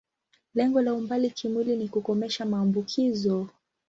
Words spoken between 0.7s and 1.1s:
la